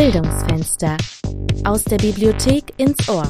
Bildungsfenster. 0.00 0.96
Aus 1.62 1.84
der 1.84 1.98
Bibliothek 1.98 2.72
ins 2.78 3.06
Ohr. 3.06 3.28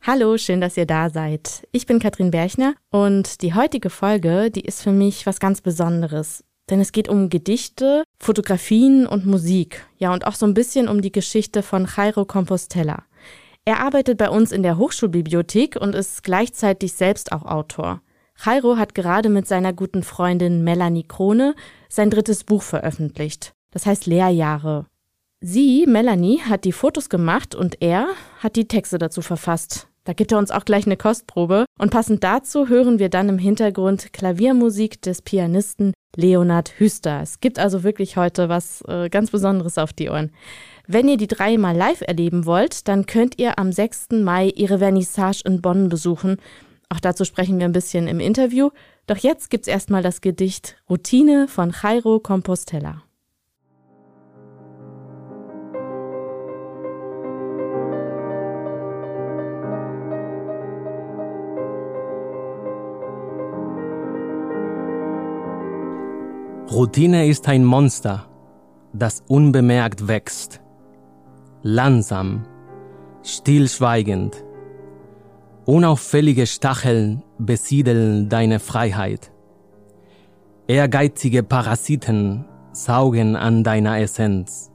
Hallo, 0.00 0.38
schön, 0.38 0.62
dass 0.62 0.78
ihr 0.78 0.86
da 0.86 1.10
seid. 1.10 1.68
Ich 1.72 1.84
bin 1.84 1.98
Katrin 1.98 2.30
Berchner 2.30 2.72
und 2.90 3.42
die 3.42 3.52
heutige 3.52 3.90
Folge, 3.90 4.50
die 4.50 4.62
ist 4.62 4.82
für 4.82 4.92
mich 4.92 5.26
was 5.26 5.40
ganz 5.40 5.60
Besonderes. 5.60 6.42
Denn 6.70 6.80
es 6.80 6.90
geht 6.90 7.10
um 7.10 7.28
Gedichte, 7.28 8.02
Fotografien 8.18 9.06
und 9.06 9.26
Musik. 9.26 9.84
Ja, 9.98 10.14
und 10.14 10.26
auch 10.26 10.34
so 10.34 10.46
ein 10.46 10.54
bisschen 10.54 10.88
um 10.88 11.02
die 11.02 11.12
Geschichte 11.12 11.62
von 11.62 11.86
Jairo 11.94 12.24
Compostela. 12.24 13.04
Er 13.66 13.80
arbeitet 13.80 14.16
bei 14.16 14.30
uns 14.30 14.52
in 14.52 14.62
der 14.62 14.78
Hochschulbibliothek 14.78 15.76
und 15.78 15.94
ist 15.94 16.22
gleichzeitig 16.22 16.94
selbst 16.94 17.30
auch 17.32 17.44
Autor. 17.44 18.00
Jairo 18.44 18.76
hat 18.76 18.94
gerade 18.94 19.28
mit 19.28 19.46
seiner 19.46 19.72
guten 19.72 20.02
Freundin 20.02 20.64
Melanie 20.64 21.04
Krone 21.04 21.54
sein 21.88 22.10
drittes 22.10 22.44
Buch 22.44 22.62
veröffentlicht. 22.62 23.52
Das 23.70 23.86
heißt 23.86 24.06
Lehrjahre. 24.06 24.86
Sie, 25.40 25.86
Melanie, 25.86 26.40
hat 26.40 26.64
die 26.64 26.72
Fotos 26.72 27.08
gemacht 27.08 27.54
und 27.54 27.82
er 27.82 28.08
hat 28.38 28.56
die 28.56 28.68
Texte 28.68 28.98
dazu 28.98 29.22
verfasst. 29.22 29.88
Da 30.06 30.12
gibt 30.12 30.30
er 30.30 30.38
uns 30.38 30.52
auch 30.52 30.64
gleich 30.64 30.86
eine 30.86 30.96
Kostprobe. 30.96 31.66
Und 31.78 31.90
passend 31.90 32.22
dazu 32.22 32.68
hören 32.68 33.00
wir 33.00 33.08
dann 33.08 33.28
im 33.28 33.38
Hintergrund 33.38 34.12
Klaviermusik 34.12 35.02
des 35.02 35.20
Pianisten 35.20 35.92
Leonard 36.14 36.78
Hüster. 36.78 37.20
Es 37.22 37.40
gibt 37.40 37.58
also 37.58 37.82
wirklich 37.82 38.16
heute 38.16 38.48
was 38.48 38.82
äh, 38.88 39.08
ganz 39.10 39.32
Besonderes 39.32 39.78
auf 39.78 39.92
die 39.92 40.08
Ohren. 40.08 40.30
Wenn 40.86 41.08
ihr 41.08 41.16
die 41.16 41.26
drei 41.26 41.58
mal 41.58 41.76
live 41.76 42.02
erleben 42.02 42.46
wollt, 42.46 42.86
dann 42.86 43.06
könnt 43.06 43.38
ihr 43.38 43.58
am 43.58 43.72
6. 43.72 44.10
Mai 44.22 44.48
ihre 44.54 44.78
Vernissage 44.78 45.42
in 45.44 45.60
Bonn 45.60 45.88
besuchen. 45.88 46.36
Auch 46.88 47.00
dazu 47.00 47.24
sprechen 47.24 47.58
wir 47.58 47.66
ein 47.66 47.72
bisschen 47.72 48.06
im 48.06 48.20
Interview. 48.20 48.70
Doch 49.06 49.16
jetzt 49.16 49.50
gibt's 49.50 49.68
erstmal 49.68 50.02
das 50.02 50.20
Gedicht 50.20 50.76
Routine 50.88 51.48
von 51.48 51.74
Jairo 51.82 52.20
Compostela. 52.20 53.02
Routine 66.70 67.26
ist 67.26 67.48
ein 67.48 67.64
Monster, 67.64 68.28
das 68.92 69.22
unbemerkt 69.28 70.08
wächst. 70.08 70.60
Langsam, 71.62 72.44
stillschweigend, 73.22 74.44
Unauffällige 75.66 76.46
Stacheln 76.46 77.24
besiedeln 77.38 78.28
deine 78.28 78.60
Freiheit. 78.60 79.32
Ehrgeizige 80.68 81.42
Parasiten 81.42 82.44
saugen 82.70 83.34
an 83.34 83.64
deiner 83.64 83.98
Essenz. 83.98 84.70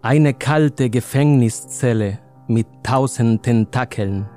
Eine 0.00 0.32
kalte 0.32 0.88
Gefängniszelle 0.88 2.20
mit 2.48 2.68
tausend 2.82 3.42
Tentakeln. 3.42 4.30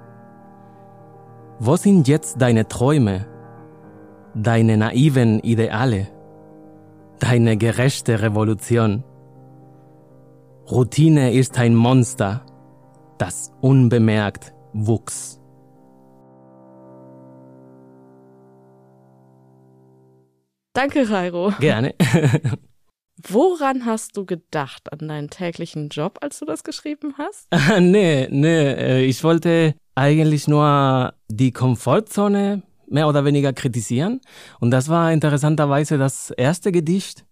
Wo 1.58 1.78
sind 1.78 2.10
jetzt 2.10 2.42
deine 2.42 2.68
Träume, 2.68 3.26
deine 4.36 4.76
naiven 4.76 5.40
Ideale, 5.40 6.10
deine 7.20 7.56
gerechte 7.56 8.22
Revolution? 8.22 9.06
Routine 10.70 11.32
ist 11.32 11.58
ein 11.58 11.76
Monster, 11.76 12.46
das 13.18 13.54
unbemerkt 13.62 14.54
wuchs. 14.74 15.40
Danke, 20.74 21.04
Jairo. 21.04 21.54
Gerne. 21.60 21.94
Woran 23.28 23.86
hast 23.86 24.18
du 24.18 24.26
gedacht 24.26 24.92
an 24.92 25.08
deinen 25.08 25.30
täglichen 25.30 25.90
Job, 25.90 26.18
als 26.22 26.40
du 26.40 26.46
das 26.46 26.64
geschrieben 26.64 27.14
hast? 27.18 27.48
nee, 27.80 28.28
nee, 28.30 28.74
äh, 28.74 29.06
ich 29.06 29.24
wollte 29.24 29.76
eigentlich 29.96 30.48
nur 30.48 31.14
die 31.30 31.52
Komfortzone 31.52 32.64
mehr 32.88 33.08
oder 33.08 33.24
weniger 33.24 33.54
kritisieren. 33.54 34.20
Und 34.60 34.72
das 34.72 34.90
war 34.90 35.14
interessanterweise 35.14 35.98
das 35.98 36.32
erste 36.32 36.72
Gedicht, 36.72 37.24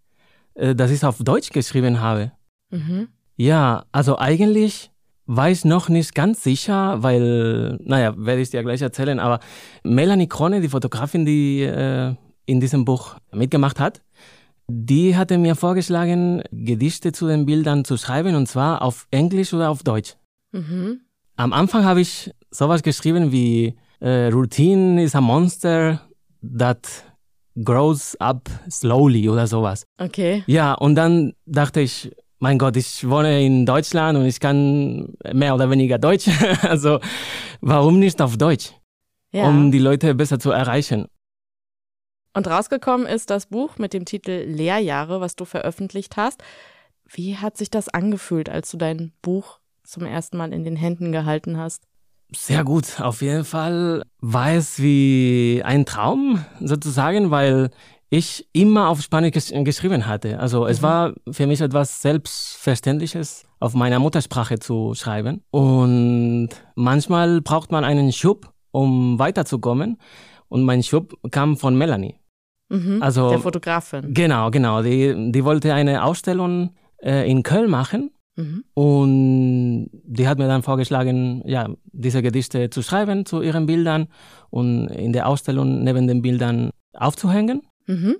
äh, 0.54 0.76
das 0.76 0.92
ich 0.92 1.04
auf 1.04 1.18
Deutsch 1.18 1.50
geschrieben 1.50 2.00
habe. 2.00 2.32
Mhm. 2.70 3.10
Ja, 3.36 3.86
also 3.92 4.18
eigentlich 4.20 4.91
weiß 5.34 5.66
noch 5.66 5.88
nicht 5.88 6.14
ganz 6.14 6.44
sicher, 6.44 7.02
weil, 7.04 7.78
naja, 7.84 8.14
werde 8.18 8.42
ich 8.42 8.50
dir 8.50 8.64
gleich 8.64 8.82
erzählen, 8.82 9.20
aber 9.20 9.40
Melanie 9.84 10.28
Krone, 10.28 10.60
die 10.60 10.68
Fotografin, 10.68 11.26
die 11.26 11.62
äh, 11.62 12.14
in 12.46 12.60
diesem 12.60 12.84
Buch 12.84 13.16
mitgemacht 13.32 13.80
hat, 13.80 14.02
die 14.68 15.16
hatte 15.16 15.38
mir 15.38 15.56
vorgeschlagen, 15.56 16.44
Gedichte 16.52 17.14
zu 17.14 17.28
den 17.28 17.46
Bildern 17.46 17.86
zu 17.86 17.98
schreiben 17.98 18.36
und 18.36 18.48
zwar 18.48 18.82
auf 18.82 19.08
Englisch 19.12 19.54
oder 19.54 19.70
auf 19.70 19.84
Deutsch. 19.84 20.16
Mhm. 20.52 21.02
Am 21.38 21.54
Anfang 21.54 21.86
habe 21.86 22.02
ich 22.02 22.32
sowas 22.50 22.84
geschrieben 22.84 23.32
wie 23.32 23.78
äh, 24.02 24.28
Routine 24.28 25.02
is 25.02 25.16
a 25.16 25.22
monster 25.22 26.02
that 26.42 27.06
grows 27.64 28.18
up 28.20 28.50
slowly 28.70 29.30
oder 29.30 29.48
sowas. 29.48 29.86
Okay. 29.98 30.44
Ja, 30.48 30.74
und 30.74 30.96
dann 30.96 31.34
dachte 31.46 31.80
ich, 31.80 32.12
mein 32.42 32.58
Gott, 32.58 32.76
ich 32.76 33.08
wohne 33.08 33.46
in 33.46 33.68
Deutschland 33.68 34.18
und 34.18 34.26
ich 34.26 34.40
kann 34.40 35.14
mehr 35.32 35.54
oder 35.54 35.70
weniger 35.70 36.00
Deutsch. 36.00 36.28
also 36.64 37.00
warum 37.62 38.00
nicht 38.00 38.20
auf 38.20 38.36
Deutsch? 38.36 38.74
Ja. 39.32 39.48
Um 39.48 39.72
die 39.72 39.80
Leute 39.80 40.16
besser 40.16 40.40
zu 40.40 40.52
erreichen. 40.52 41.06
Und 42.34 42.48
rausgekommen 42.48 43.06
ist 43.06 43.30
das 43.30 43.46
Buch 43.46 43.78
mit 43.78 43.94
dem 43.94 44.06
Titel 44.06 44.44
Lehrjahre, 44.48 45.22
was 45.22 45.36
du 45.36 45.46
veröffentlicht 45.46 46.18
hast. 46.18 46.44
Wie 47.06 47.38
hat 47.38 47.58
sich 47.58 47.70
das 47.70 47.90
angefühlt, 47.90 48.50
als 48.50 48.72
du 48.72 48.78
dein 48.78 49.12
Buch 49.22 49.60
zum 49.84 50.06
ersten 50.06 50.38
Mal 50.38 50.52
in 50.52 50.64
den 50.64 50.76
Händen 50.76 51.12
gehalten 51.12 51.58
hast? 51.58 51.84
Sehr 52.36 52.64
gut. 52.64 53.00
Auf 53.00 53.22
jeden 53.22 53.46
Fall 53.46 54.04
war 54.20 54.52
es 54.54 54.82
wie 54.82 55.62
ein 55.64 55.86
Traum 55.86 56.44
sozusagen, 56.60 57.30
weil 57.30 57.70
ich 58.12 58.46
immer 58.52 58.90
auf 58.90 59.02
Spanisch 59.02 59.32
ges 59.32 59.54
geschrieben 59.64 60.06
hatte. 60.06 60.38
Also 60.38 60.68
es 60.68 60.82
mhm. 60.82 60.84
war 60.84 61.14
für 61.32 61.48
mich 61.48 61.62
etwas 61.62 62.02
Selbstverständliches, 62.02 63.46
auf 63.60 63.74
meiner 63.74 64.00
Muttersprache 64.00 64.60
zu 64.60 64.94
schreiben. 64.96 65.44
Und 65.50 66.50
manchmal 66.76 67.42
braucht 67.42 67.72
man 67.72 67.86
einen 67.86 68.12
Schub, 68.12 68.52
um 68.72 69.18
weiterzukommen. 69.18 69.98
Und 70.50 70.64
mein 70.64 70.84
Schub 70.84 71.18
kam 71.32 71.56
von 71.56 71.78
Melanie. 71.78 72.16
Mhm, 72.68 73.02
also 73.02 73.30
der 73.30 73.40
Fotografin. 73.40 74.14
Genau, 74.14 74.52
genau. 74.52 74.84
Die, 74.84 75.32
die 75.32 75.46
wollte 75.46 75.74
eine 75.74 76.04
Ausstellung 76.04 76.72
äh, 77.02 77.30
in 77.32 77.44
Köln 77.44 77.70
machen. 77.70 78.12
Mhm. 78.36 78.66
Und 78.74 79.90
die 80.04 80.28
hat 80.28 80.38
mir 80.38 80.48
dann 80.48 80.64
vorgeschlagen, 80.64 81.44
ja, 81.46 81.70
diese 81.94 82.22
Gedichte 82.22 82.70
zu 82.70 82.82
schreiben 82.82 83.26
zu 83.26 83.42
ihren 83.42 83.68
Bildern 83.68 84.08
und 84.50 84.88
in 84.90 85.14
der 85.14 85.28
Ausstellung 85.28 85.84
neben 85.86 86.08
den 86.08 86.22
Bildern 86.22 86.72
aufzuhängen. 86.94 87.62
Mhm. 87.92 88.16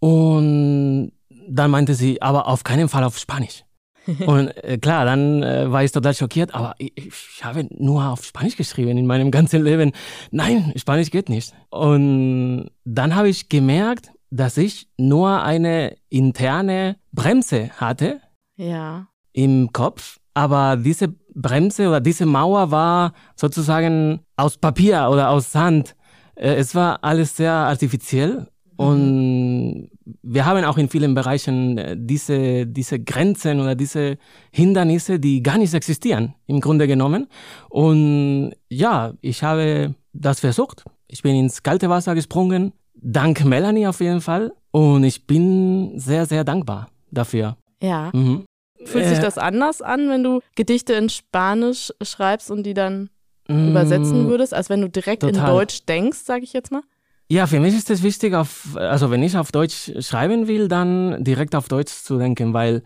Und 0.00 1.12
dann 1.48 1.70
meinte 1.70 1.94
sie, 1.94 2.22
aber 2.22 2.46
auf 2.46 2.64
keinen 2.64 2.88
Fall 2.88 3.04
auf 3.04 3.18
Spanisch. 3.18 3.64
und 4.26 4.48
äh, 4.64 4.78
klar, 4.78 5.04
dann 5.04 5.42
äh, 5.42 5.70
war 5.70 5.84
ich 5.84 5.92
total 5.92 6.14
schockiert, 6.14 6.54
aber 6.54 6.74
ich, 6.78 6.92
ich, 6.96 7.44
habe 7.44 7.68
nur 7.70 8.04
auf 8.04 8.24
Spanisch 8.24 8.56
geschrieben 8.56 8.96
in 8.96 9.06
meinem 9.06 9.30
ganzen 9.36 9.62
Leben. 9.62 9.92
Nein, 10.30 10.72
Spanisch 10.76 11.10
geht 11.10 11.28
nicht. 11.28 11.52
Und 11.68 12.70
dann 12.84 13.14
habe 13.14 13.28
ich 13.28 13.48
gemerkt, 13.48 14.10
dass 14.30 14.56
ich 14.56 14.88
nur 14.96 15.42
eine 15.42 15.96
interne 16.08 16.96
Bremse 17.12 17.70
hatte 17.76 18.20
ja. 18.56 19.08
im 19.32 19.72
Kopf, 19.72 20.18
aber 20.34 20.76
diese 20.76 21.14
Bremse 21.34 21.88
oder 21.88 22.00
diese 22.00 22.26
Mauer 22.26 22.70
war 22.70 23.12
sozusagen 23.36 24.20
aus 24.36 24.56
Papier 24.56 25.08
oder 25.10 25.30
aus 25.30 25.52
Sand. 25.52 25.96
Äh, 26.36 26.54
es 26.54 26.74
war 26.74 27.02
alles 27.04 27.36
sehr 27.36 27.52
artifiziell 27.52 28.46
und 28.80 29.90
wir 30.22 30.46
haben 30.46 30.64
auch 30.64 30.78
in 30.78 30.88
vielen 30.88 31.14
Bereichen 31.14 31.76
äh, 31.76 31.96
diese, 31.98 32.66
diese 32.66 32.98
Grenzen 32.98 33.60
oder 33.60 33.74
diese 33.74 34.16
Hindernisse, 34.52 35.20
die 35.20 35.42
gar 35.42 35.58
nicht 35.58 35.74
existieren, 35.74 36.34
im 36.46 36.60
Grunde 36.60 36.86
genommen. 36.86 37.28
Und 37.68 38.52
ja, 38.70 39.12
ich 39.20 39.42
habe 39.42 39.94
das 40.14 40.40
versucht. 40.40 40.84
Ich 41.08 41.22
bin 41.22 41.36
ins 41.36 41.62
kalte 41.62 41.90
Wasser 41.90 42.14
gesprungen, 42.14 42.72
dank 42.94 43.44
Melanie 43.44 43.86
auf 43.86 44.00
jeden 44.00 44.22
Fall. 44.22 44.52
Und 44.70 45.04
ich 45.04 45.26
bin 45.26 45.98
sehr, 45.98 46.24
sehr 46.24 46.44
dankbar 46.44 46.88
dafür. 47.10 47.58
Ja. 47.82 48.10
Mhm. 48.14 48.44
Fühlt 48.84 49.04
sich 49.04 49.18
äh, 49.18 49.22
das 49.22 49.36
anders 49.36 49.82
an, 49.82 50.08
wenn 50.08 50.22
du 50.22 50.40
Gedichte 50.54 50.94
in 50.94 51.10
Spanisch 51.10 51.92
schreibst 52.02 52.50
und 52.50 52.62
die 52.62 52.72
dann 52.72 53.10
übersetzen 53.46 54.24
mm, 54.24 54.28
würdest, 54.28 54.54
als 54.54 54.70
wenn 54.70 54.80
du 54.80 54.88
direkt 54.88 55.22
total. 55.22 55.38
in 55.38 55.46
Deutsch 55.46 55.84
denkst, 55.84 56.20
sage 56.20 56.44
ich 56.44 56.52
jetzt 56.52 56.70
mal? 56.70 56.82
Ja, 57.32 57.46
für 57.46 57.60
mich 57.60 57.76
ist 57.76 57.88
es 57.90 58.02
wichtig, 58.02 58.34
auf, 58.34 58.76
also 58.76 59.12
wenn 59.12 59.22
ich 59.22 59.36
auf 59.36 59.52
Deutsch 59.52 59.92
schreiben 60.00 60.48
will, 60.48 60.66
dann 60.66 61.22
direkt 61.22 61.54
auf 61.54 61.68
Deutsch 61.68 61.92
zu 61.92 62.18
denken, 62.18 62.54
weil 62.54 62.82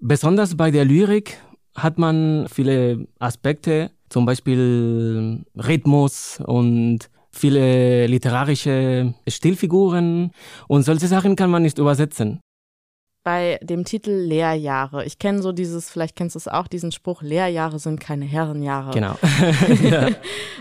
besonders 0.00 0.56
bei 0.56 0.72
der 0.72 0.84
Lyrik 0.84 1.38
hat 1.76 1.96
man 1.96 2.48
viele 2.52 3.06
Aspekte, 3.20 3.92
zum 4.08 4.26
Beispiel 4.26 5.44
Rhythmus 5.54 6.40
und 6.44 7.08
viele 7.30 8.08
literarische 8.08 9.14
Stilfiguren 9.28 10.32
und 10.66 10.82
solche 10.82 11.06
Sachen 11.06 11.36
kann 11.36 11.50
man 11.50 11.62
nicht 11.62 11.78
übersetzen. 11.78 12.40
Bei 13.26 13.58
dem 13.60 13.84
Titel 13.84 14.12
Lehrjahre. 14.12 15.04
Ich 15.04 15.18
kenne 15.18 15.42
so 15.42 15.50
dieses, 15.50 15.90
vielleicht 15.90 16.14
kennst 16.14 16.36
du 16.36 16.38
es 16.38 16.46
auch, 16.46 16.68
diesen 16.68 16.92
Spruch, 16.92 17.22
Lehrjahre 17.22 17.80
sind 17.80 17.98
keine 17.98 18.24
Herrenjahre. 18.24 18.92
Genau. 18.92 19.18
ja. 19.82 20.10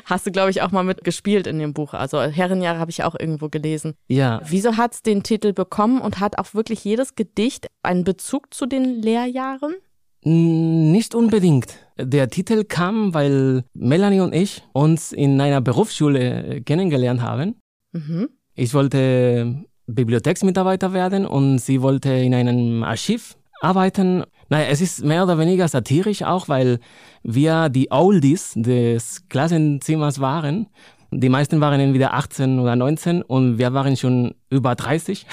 Hast 0.05 0.25
du, 0.25 0.31
glaube 0.31 0.49
ich, 0.49 0.63
auch 0.63 0.71
mal 0.71 0.83
mitgespielt 0.83 1.45
in 1.45 1.59
dem 1.59 1.75
Buch. 1.75 1.93
Also 1.93 2.19
Herrenjahre 2.19 2.79
habe 2.79 2.89
ich 2.89 3.03
auch 3.03 3.13
irgendwo 3.19 3.49
gelesen. 3.49 3.93
Ja. 4.07 4.41
Wieso 4.47 4.77
hat 4.77 4.95
es 4.95 5.03
den 5.03 5.21
Titel 5.21 5.53
bekommen 5.53 6.01
und 6.01 6.19
hat 6.19 6.39
auch 6.39 6.55
wirklich 6.55 6.83
jedes 6.83 7.13
Gedicht 7.13 7.67
einen 7.83 8.03
Bezug 8.03 8.51
zu 8.51 8.65
den 8.65 8.99
Lehrjahren? 8.99 9.75
Nicht 10.23 11.13
unbedingt. 11.13 11.77
Der 11.99 12.31
Titel 12.31 12.63
kam, 12.63 13.13
weil 13.13 13.63
Melanie 13.75 14.21
und 14.21 14.33
ich 14.33 14.63
uns 14.73 15.11
in 15.11 15.39
einer 15.39 15.61
Berufsschule 15.61 16.63
kennengelernt 16.65 17.21
haben. 17.21 17.57
Mhm. 17.91 18.29
Ich 18.55 18.73
wollte 18.73 19.65
Bibliotheksmitarbeiter 19.87 20.93
werden 20.93 21.25
und 21.25 21.59
sie 21.59 21.81
wollte 21.81 22.11
in 22.11 22.33
einem 22.33 22.83
Archiv 22.83 23.35
arbeiten. 23.61 24.23
Naja, 24.49 24.67
es 24.69 24.81
ist 24.81 25.03
mehr 25.03 25.23
oder 25.23 25.37
weniger 25.37 25.67
satirisch 25.67 26.23
auch, 26.23 26.49
weil 26.49 26.79
wir 27.23 27.69
die 27.69 27.91
Oldies 27.91 28.53
des 28.55 29.27
Klassenzimmers 29.29 30.19
waren. 30.19 30.67
Die 31.11 31.29
meisten 31.29 31.61
waren 31.61 31.79
entweder 31.79 32.13
18 32.13 32.59
oder 32.59 32.75
19 32.75 33.21
und 33.21 33.57
wir 33.57 33.73
waren 33.73 33.95
schon 33.95 34.35
über 34.49 34.75
30. 34.75 35.25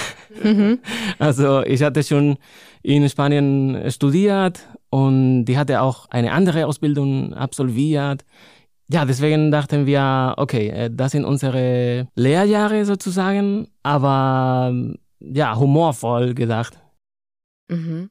Mhm. 0.42 0.78
Also 1.18 1.62
ich 1.62 1.82
hatte 1.82 2.02
schon 2.02 2.36
in 2.82 3.08
Spanien 3.08 3.90
studiert 3.90 4.60
und 4.90 5.44
die 5.44 5.56
hatte 5.58 5.80
auch 5.80 6.08
eine 6.10 6.32
andere 6.32 6.66
Ausbildung 6.66 7.34
absolviert. 7.34 8.24
Ja, 8.88 9.04
deswegen 9.04 9.50
dachten 9.50 9.86
wir, 9.86 10.34
okay, 10.36 10.68
äh, 10.68 10.90
das 10.92 11.12
sind 11.12 11.24
unsere 11.24 12.08
Lehrjahre 12.14 12.84
sozusagen, 12.84 13.68
aber 13.82 14.74
ja, 15.20 15.56
humorvoll 15.56 16.34
gedacht. 16.34 16.78
Mhm. 17.68 18.10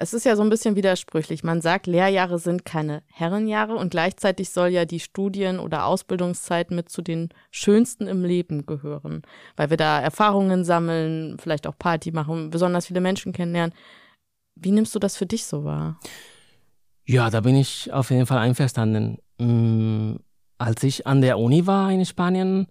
Es 0.00 0.14
ist 0.14 0.24
ja 0.24 0.36
so 0.36 0.42
ein 0.42 0.48
bisschen 0.48 0.76
widersprüchlich. 0.76 1.42
Man 1.42 1.60
sagt, 1.60 1.88
Lehrjahre 1.88 2.38
sind 2.38 2.64
keine 2.64 3.02
Herrenjahre 3.08 3.74
und 3.74 3.90
gleichzeitig 3.90 4.50
soll 4.50 4.68
ja 4.68 4.84
die 4.84 5.00
Studien- 5.00 5.58
oder 5.58 5.86
Ausbildungszeit 5.86 6.70
mit 6.70 6.88
zu 6.88 7.02
den 7.02 7.30
schönsten 7.50 8.06
im 8.06 8.24
Leben 8.24 8.64
gehören, 8.64 9.22
weil 9.56 9.70
wir 9.70 9.76
da 9.76 10.00
Erfahrungen 10.00 10.62
sammeln, 10.62 11.36
vielleicht 11.40 11.66
auch 11.66 11.76
Party 11.76 12.12
machen, 12.12 12.50
besonders 12.50 12.86
viele 12.86 13.00
Menschen 13.00 13.32
kennenlernen. 13.32 13.74
Wie 14.54 14.70
nimmst 14.70 14.94
du 14.94 15.00
das 15.00 15.16
für 15.16 15.26
dich 15.26 15.46
so 15.46 15.64
wahr? 15.64 15.98
Ja, 17.04 17.28
da 17.28 17.40
bin 17.40 17.56
ich 17.56 17.92
auf 17.92 18.10
jeden 18.10 18.26
Fall 18.26 18.38
einverstanden. 18.38 19.18
Mm, 19.38 20.16
als 20.58 20.82
ich 20.82 21.06
an 21.06 21.20
der 21.20 21.38
Uni 21.38 21.66
war 21.66 21.90
in 21.90 22.04
Spanien, 22.04 22.66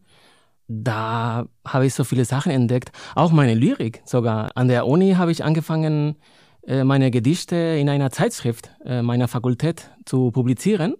da 0.68 1.48
habe 1.66 1.86
ich 1.86 1.94
so 1.94 2.04
viele 2.04 2.26
Sachen 2.26 2.52
entdeckt. 2.52 2.92
Auch 3.16 3.32
meine 3.32 3.56
Lyrik 3.56 4.02
sogar. 4.06 4.52
An 4.56 4.68
der 4.68 4.86
Uni 4.86 5.14
habe 5.14 5.32
ich 5.32 5.44
angefangen, 5.44 6.18
äh, 6.68 6.84
meine 6.84 7.10
Gedichte 7.12 7.56
in 7.56 7.90
einer 7.90 8.12
Zeitschrift 8.12 8.72
äh, 8.86 9.02
meiner 9.02 9.30
Fakultät 9.30 9.90
zu 10.06 10.32
publizieren. 10.32 10.96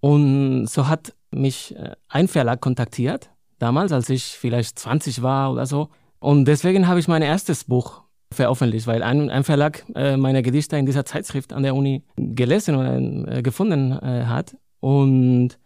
Und 0.00 0.66
so 0.68 0.86
hat 0.86 1.14
mich 1.32 1.74
äh, 1.76 1.96
ein 2.08 2.28
Verlag 2.28 2.60
kontaktiert, 2.60 3.30
damals, 3.58 3.90
als 3.90 4.08
ich 4.08 4.24
vielleicht 4.24 4.78
20 4.78 5.22
war 5.22 5.50
oder 5.50 5.66
so. 5.66 5.88
Und 6.20 6.44
deswegen 6.44 6.86
habe 6.86 7.00
ich 7.00 7.08
mein 7.08 7.22
erstes 7.22 7.64
Buch 7.64 8.02
veröffentlicht, 8.32 8.86
weil 8.86 9.02
ein, 9.02 9.30
ein 9.30 9.42
Verlag 9.42 9.84
meine 9.88 10.42
Gedichte 10.42 10.76
in 10.76 10.84
dieser 10.84 11.06
Zeitschrift 11.06 11.54
an 11.54 11.62
der 11.62 11.74
Uni 11.74 12.02
gelesen 12.16 12.74
oder 12.74 13.40
gefunden 13.40 13.94
hat. 14.28 14.54
Und 14.80 15.58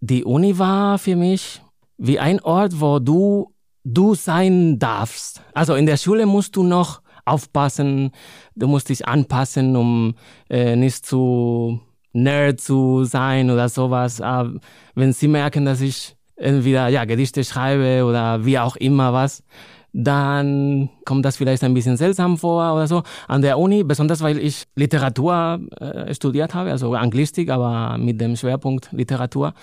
die 0.00 0.24
Uni 0.24 0.58
war 0.58 0.98
für 0.98 1.16
mich 1.16 1.62
wie 1.98 2.18
ein 2.18 2.40
Ort, 2.40 2.80
wo 2.80 2.98
du 2.98 3.52
du 3.84 4.14
sein 4.14 4.78
darfst. 4.78 5.42
Also 5.54 5.74
in 5.74 5.86
der 5.86 5.96
Schule 5.96 6.26
musst 6.26 6.56
du 6.56 6.62
noch 6.62 7.02
aufpassen, 7.24 8.10
du 8.54 8.66
musst 8.66 8.88
dich 8.88 9.06
anpassen, 9.06 9.76
um 9.76 10.14
äh, 10.48 10.76
nicht 10.76 11.06
zu 11.06 11.80
nerd 12.12 12.60
zu 12.60 13.04
sein 13.04 13.50
oder 13.50 13.68
sowas. 13.68 14.20
Aber 14.20 14.58
wenn 14.94 15.12
sie 15.12 15.28
merken, 15.28 15.64
dass 15.64 15.80
ich 15.80 16.16
entweder 16.36 16.88
ja, 16.88 17.04
Gedichte 17.04 17.44
schreibe 17.44 18.04
oder 18.04 18.44
wie 18.44 18.58
auch 18.58 18.76
immer 18.76 19.12
was, 19.12 19.42
dann 19.92 20.90
kommt 21.04 21.24
das 21.24 21.36
vielleicht 21.36 21.64
ein 21.64 21.74
bisschen 21.74 21.96
seltsam 21.96 22.38
vor 22.38 22.74
oder 22.74 22.86
so. 22.86 23.02
An 23.28 23.42
der 23.42 23.58
Uni, 23.58 23.82
besonders 23.82 24.20
weil 24.22 24.38
ich 24.38 24.64
Literatur 24.76 25.60
äh, 25.80 26.14
studiert 26.14 26.54
habe, 26.54 26.70
also 26.70 26.94
Anglistik, 26.94 27.50
aber 27.50 27.98
mit 27.98 28.20
dem 28.20 28.36
Schwerpunkt 28.36 28.90
Literatur, 28.92 29.54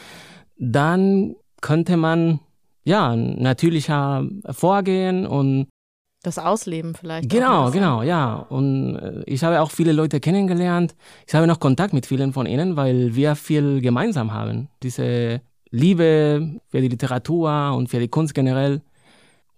dann 0.58 1.36
könnte 1.62 1.98
man 1.98 2.40
ja 2.84 3.16
natürlicher 3.16 4.26
vorgehen 4.52 5.26
und 5.26 5.68
das 6.24 6.40
Ausleben 6.40 6.96
vielleicht. 6.96 7.30
Genau, 7.30 7.72
genau, 7.72 8.02
ja. 8.02 8.36
Und 8.36 8.96
äh, 8.96 9.24
ich 9.26 9.44
habe 9.44 9.62
auch 9.62 9.72
viele 9.72 9.92
Leute 9.92 10.20
kennengelernt. 10.20 10.96
Ich 11.28 11.36
habe 11.36 11.48
noch 11.48 11.60
Kontakt 11.60 11.94
mit 11.94 12.06
vielen 12.06 12.34
von 12.34 12.48
ihnen, 12.48 12.76
weil 12.76 13.16
wir 13.16 13.36
viel 13.36 13.82
gemeinsam 13.82 14.34
haben. 14.34 14.68
Diese 14.84 15.42
Liebe 15.70 16.60
für 16.70 16.82
die 16.82 16.88
Literatur 16.88 17.74
und 17.76 17.88
für 17.90 18.00
die 18.00 18.08
Kunst 18.08 18.34
generell. 18.34 18.82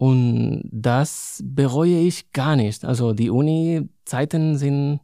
Und 0.00 0.62
das 0.72 1.42
bereue 1.44 1.98
ich 1.98 2.32
gar 2.32 2.56
nicht. 2.56 2.86
Also 2.86 3.12
die 3.12 3.28
Uni-Zeiten 3.28 4.56
sind 4.56 5.00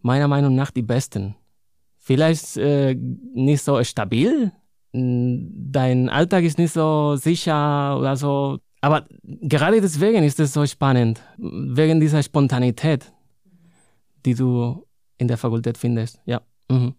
meiner 0.00 0.26
Meinung 0.26 0.54
nach 0.54 0.70
die 0.70 0.80
besten. 0.80 1.36
Vielleicht 1.98 2.56
äh, 2.56 2.94
nicht 2.94 3.62
so 3.62 3.84
stabil. 3.84 4.50
Dein 4.94 6.08
Alltag 6.08 6.44
ist 6.44 6.56
nicht 6.56 6.72
so 6.72 7.16
sicher 7.16 7.98
oder 7.98 8.16
so. 8.16 8.56
Aber 8.80 9.06
gerade 9.24 9.82
deswegen 9.82 10.24
ist 10.24 10.40
es 10.40 10.54
so 10.54 10.64
spannend. 10.64 11.20
Wegen 11.36 12.00
dieser 12.00 12.22
Spontanität, 12.22 13.12
die 14.24 14.34
du 14.34 14.82
in 15.18 15.28
der 15.28 15.36
Fakultät 15.36 15.76
findest. 15.76 16.22
Ja. 16.24 16.40
Mhm. 16.70 16.94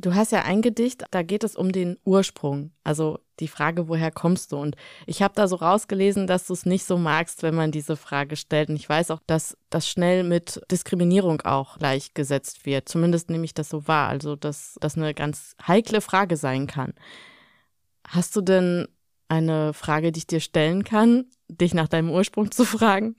Du 0.00 0.14
hast 0.14 0.32
ja 0.32 0.42
ein 0.42 0.62
Gedicht, 0.62 1.04
da 1.10 1.22
geht 1.22 1.44
es 1.44 1.56
um 1.56 1.72
den 1.72 1.98
Ursprung, 2.04 2.72
also 2.84 3.18
die 3.38 3.48
Frage, 3.48 3.88
woher 3.88 4.10
kommst 4.10 4.52
du? 4.52 4.56
Und 4.56 4.76
ich 5.06 5.22
habe 5.22 5.34
da 5.34 5.46
so 5.46 5.56
rausgelesen, 5.56 6.26
dass 6.26 6.46
du 6.46 6.54
es 6.54 6.64
nicht 6.64 6.84
so 6.84 6.96
magst, 6.96 7.42
wenn 7.42 7.54
man 7.54 7.70
diese 7.70 7.96
Frage 7.96 8.36
stellt. 8.36 8.70
Und 8.70 8.76
ich 8.76 8.88
weiß 8.88 9.10
auch, 9.10 9.20
dass 9.26 9.56
das 9.68 9.88
schnell 9.88 10.24
mit 10.24 10.60
Diskriminierung 10.70 11.42
auch 11.42 11.78
gleichgesetzt 11.78 12.64
wird. 12.64 12.88
Zumindest 12.88 13.30
nehme 13.30 13.44
ich 13.44 13.54
das 13.54 13.68
so 13.68 13.86
wahr. 13.88 14.08
Also, 14.08 14.36
dass 14.36 14.76
das 14.80 14.96
eine 14.96 15.12
ganz 15.12 15.54
heikle 15.66 16.00
Frage 16.00 16.36
sein 16.36 16.66
kann. 16.66 16.94
Hast 18.06 18.36
du 18.36 18.40
denn 18.40 18.88
eine 19.28 19.74
Frage, 19.74 20.12
die 20.12 20.18
ich 20.18 20.26
dir 20.26 20.40
stellen 20.40 20.82
kann, 20.84 21.26
dich 21.48 21.74
nach 21.74 21.88
deinem 21.88 22.10
Ursprung 22.10 22.50
zu 22.50 22.64
fragen? 22.64 23.16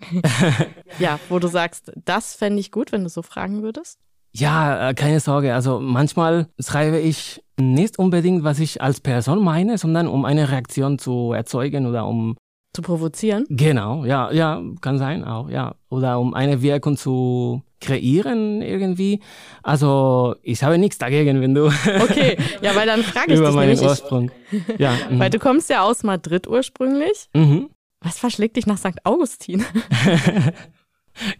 ja, 0.99 1.19
wo 1.29 1.39
du 1.39 1.47
sagst, 1.47 1.91
das 1.95 2.33
fände 2.33 2.59
ich 2.59 2.71
gut, 2.71 2.91
wenn 2.91 3.03
du 3.03 3.09
so 3.09 3.21
fragen 3.21 3.61
würdest? 3.61 3.99
Ja, 4.33 4.89
äh, 4.89 4.93
keine 4.93 5.19
Sorge. 5.19 5.53
Also 5.53 5.79
manchmal 5.79 6.47
schreibe 6.59 6.99
ich 6.99 7.43
nicht 7.59 7.99
unbedingt, 7.99 8.43
was 8.43 8.59
ich 8.59 8.81
als 8.81 8.99
Person 8.99 9.43
meine, 9.43 9.77
sondern 9.77 10.07
um 10.07 10.25
eine 10.25 10.49
Reaktion 10.51 10.97
zu 10.99 11.33
erzeugen 11.33 11.85
oder 11.85 12.05
um 12.05 12.37
zu 12.73 12.81
provozieren. 12.81 13.45
Genau, 13.49 14.05
ja, 14.05 14.31
ja, 14.31 14.61
kann 14.79 14.97
sein 14.97 15.25
auch, 15.25 15.49
ja. 15.49 15.75
Oder 15.89 16.19
um 16.19 16.33
eine 16.33 16.61
Wirkung 16.61 16.95
zu 16.95 17.61
kreieren 17.81 18.61
irgendwie. 18.61 19.19
Also 19.63 20.35
ich 20.41 20.63
habe 20.63 20.77
nichts 20.77 20.97
dagegen, 20.97 21.41
wenn 21.41 21.53
du. 21.53 21.65
Okay, 22.01 22.37
ja, 22.61 22.75
weil 22.75 22.87
dann 22.87 23.03
frage 23.03 23.33
ich 23.33 23.39
über 23.39 23.47
dich 23.47 23.55
meinen 23.55 23.69
nämlich. 23.73 23.87
Ursprung. 23.87 24.31
Ja, 24.77 24.93
mhm. 25.09 25.19
weil 25.19 25.29
du 25.29 25.39
kommst 25.39 25.69
ja 25.69 25.83
aus 25.83 26.03
Madrid 26.03 26.47
ursprünglich. 26.47 27.27
Mhm. 27.33 27.69
Was 27.99 28.17
verschlägt 28.17 28.55
dich 28.55 28.65
nach 28.65 28.77
St. 28.77 29.03
Augustin? 29.03 29.65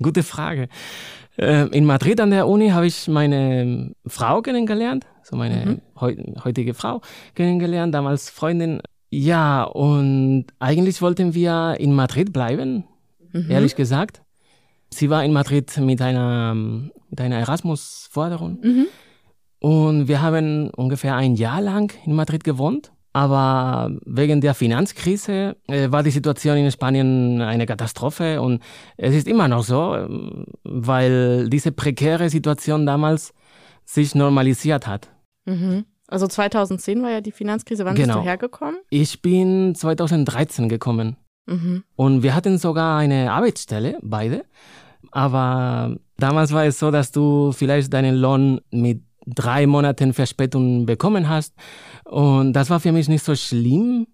Gute 0.01 0.21
Frage. 0.21 0.67
Äh, 1.38 1.67
in 1.67 1.85
Madrid 1.85 2.19
an 2.19 2.31
der 2.31 2.47
Uni 2.47 2.69
habe 2.69 2.88
ich 2.88 3.07
meine 3.07 3.93
Frau 4.05 4.41
kennengelernt, 4.41 5.05
so 5.23 5.35
meine 5.35 5.65
mhm. 5.65 5.81
heutige 6.43 6.73
Frau 6.73 7.01
kennengelernt, 7.35 7.93
damals 7.93 8.29
Freundin. 8.29 8.81
Ja, 9.09 9.63
und 9.63 10.45
eigentlich 10.59 11.01
wollten 11.01 11.33
wir 11.33 11.75
in 11.79 11.93
Madrid 11.93 12.31
bleiben, 12.31 12.85
mhm. 13.31 13.50
ehrlich 13.50 13.75
gesagt. 13.75 14.21
Sie 14.89 15.09
war 15.09 15.23
in 15.23 15.31
Madrid 15.31 15.77
mit 15.77 16.01
einer, 16.01 16.53
mit 16.53 17.21
einer 17.21 17.38
Erasmus-Forderung. 17.39 18.59
Mhm. 18.61 18.88
Und 19.59 20.07
wir 20.07 20.21
haben 20.21 20.69
ungefähr 20.71 21.15
ein 21.15 21.35
Jahr 21.35 21.61
lang 21.61 21.93
in 22.05 22.13
Madrid 22.13 22.43
gewohnt. 22.43 22.91
Aber 23.13 23.91
wegen 24.05 24.39
der 24.39 24.53
Finanzkrise 24.53 25.57
äh, 25.67 25.91
war 25.91 26.01
die 26.01 26.11
Situation 26.11 26.57
in 26.57 26.71
Spanien 26.71 27.41
eine 27.41 27.65
Katastrophe 27.65 28.41
und 28.41 28.61
es 28.95 29.13
ist 29.13 29.27
immer 29.27 29.49
noch 29.49 29.63
so, 29.63 29.95
ähm, 29.95 30.45
weil 30.63 31.49
diese 31.49 31.73
prekäre 31.73 32.29
Situation 32.29 32.85
damals 32.85 33.33
sich 33.83 34.15
normalisiert 34.15 34.87
hat. 34.87 35.09
Mhm. 35.45 35.85
Also 36.07 36.27
2010 36.27 37.03
war 37.03 37.11
ja 37.11 37.21
die 37.21 37.31
Finanzkrise. 37.31 37.85
Wann 37.85 37.95
genau. 37.95 38.15
bist 38.15 38.25
du 38.25 38.29
hergekommen? 38.29 38.77
Ich 38.89 39.21
bin 39.21 39.75
2013 39.75 40.69
gekommen. 40.69 41.17
Mhm. 41.47 41.83
Und 41.95 42.23
wir 42.23 42.35
hatten 42.35 42.57
sogar 42.57 42.97
eine 42.97 43.31
Arbeitsstelle, 43.31 43.97
beide. 44.01 44.45
Aber 45.11 45.97
damals 46.17 46.53
war 46.53 46.65
es 46.65 46.79
so, 46.79 46.91
dass 46.91 47.11
du 47.11 47.51
vielleicht 47.51 47.93
deinen 47.93 48.15
Lohn 48.15 48.61
mit 48.71 49.03
drei 49.25 49.67
Monaten 49.67 50.13
Verspätung 50.13 50.85
bekommen 50.85 51.29
hast. 51.29 51.53
Und 52.05 52.53
das 52.53 52.69
war 52.69 52.79
für 52.79 52.91
mich 52.91 53.07
nicht 53.09 53.23
so 53.23 53.35
schlimm, 53.35 54.07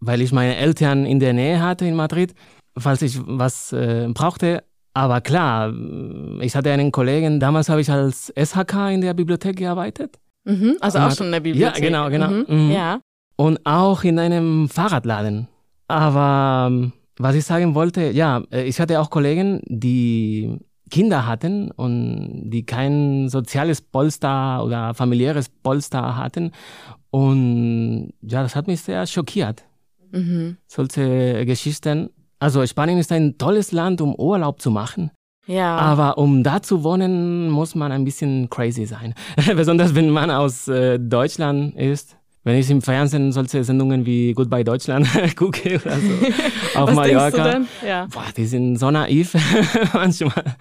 weil 0.00 0.20
ich 0.20 0.32
meine 0.32 0.56
Eltern 0.56 1.06
in 1.06 1.20
der 1.20 1.32
Nähe 1.32 1.62
hatte 1.62 1.86
in 1.86 1.94
Madrid, 1.94 2.34
falls 2.76 3.02
ich 3.02 3.18
was 3.24 3.72
äh, 3.72 4.08
brauchte. 4.12 4.64
Aber 4.94 5.20
klar, 5.20 5.72
ich 6.40 6.56
hatte 6.56 6.70
einen 6.72 6.90
Kollegen, 6.90 7.38
damals 7.38 7.68
habe 7.68 7.80
ich 7.82 7.90
als 7.90 8.32
SHK 8.34 8.90
in 8.92 9.00
der 9.02 9.12
Bibliothek 9.14 9.56
gearbeitet. 9.56 10.18
Mhm, 10.44 10.76
also 10.80 10.98
auch 10.98 11.10
schon 11.10 11.26
in 11.26 11.32
der 11.32 11.40
Bibliothek. 11.40 11.82
Ja, 11.82 11.88
genau, 11.88 12.08
genau. 12.08 12.30
Mhm, 12.30 12.66
Mhm. 12.66 12.70
Ja. 12.72 13.00
Und 13.36 13.60
auch 13.66 14.04
in 14.04 14.18
einem 14.18 14.68
Fahrradladen. 14.70 15.48
Aber 15.88 16.68
ähm, 16.70 16.92
was 17.18 17.34
ich 17.34 17.44
sagen 17.44 17.74
wollte, 17.74 18.10
ja, 18.10 18.42
äh, 18.50 18.64
ich 18.64 18.80
hatte 18.80 18.98
auch 19.00 19.10
Kollegen, 19.10 19.60
die 19.66 20.58
Kinder 20.90 21.26
hatten 21.26 21.70
und 21.70 22.50
die 22.50 22.64
kein 22.64 23.28
soziales 23.28 23.80
Polster 23.80 24.64
oder 24.64 24.94
familiäres 24.94 25.48
Polster 25.48 26.16
hatten. 26.16 26.52
Und 27.10 28.12
ja, 28.22 28.42
das 28.42 28.54
hat 28.54 28.66
mich 28.66 28.82
sehr 28.82 29.06
schockiert. 29.06 29.64
Mhm. 30.12 30.56
Solche 30.66 31.44
Geschichten. 31.46 32.10
Also 32.38 32.64
Spanien 32.66 32.98
ist 32.98 33.10
ein 33.12 33.38
tolles 33.38 33.72
Land, 33.72 34.00
um 34.00 34.14
Urlaub 34.14 34.60
zu 34.60 34.70
machen. 34.70 35.10
Ja. 35.46 35.76
Aber 35.76 36.18
um 36.18 36.42
da 36.42 36.60
zu 36.60 36.82
wohnen, 36.84 37.48
muss 37.50 37.74
man 37.74 37.92
ein 37.92 38.04
bisschen 38.04 38.50
crazy 38.50 38.84
sein. 38.84 39.14
Besonders 39.56 39.94
wenn 39.94 40.10
man 40.10 40.30
aus 40.30 40.68
äh, 40.68 40.98
Deutschland 40.98 41.76
ist. 41.76 42.16
Wenn 42.46 42.60
ich 42.60 42.70
im 42.70 42.80
Fernsehen 42.80 43.32
solche 43.32 43.64
Sendungen 43.64 44.06
wie 44.06 44.32
Goodbye 44.32 44.62
Deutschland 44.62 45.08
gucke 45.36 45.80
oder 45.84 45.98
so 45.98 46.12
auf 46.80 46.90
Was 46.90 46.94
Mallorca. 46.94 47.62
Ja. 47.84 48.06
Boah, 48.06 48.26
die 48.36 48.46
sind 48.46 48.76
so 48.76 48.88
naiv 48.88 49.34
manchmal. 49.92 50.56